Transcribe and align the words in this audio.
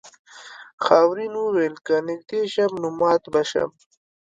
خاورین 0.83 1.33
وویل 1.37 1.75
که 1.85 1.95
نږدې 2.07 2.41
شم 2.53 2.71
نو 2.81 2.87
مات 2.99 3.23
به 3.33 3.41
شم. 3.49 3.69